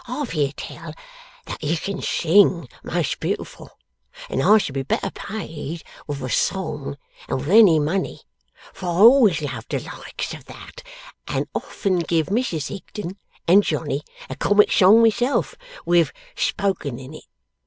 [0.07, 0.95] I've heerd tell
[1.45, 3.77] that you can sing most beautiful;
[4.31, 6.97] and I should be better paid with a song
[7.29, 8.21] than with any money,
[8.73, 10.81] for I always loved the likes of that,
[11.27, 15.53] and often giv' Mrs Higden and Johnny a comic song myself,
[15.85, 17.25] with "Spoken" in it.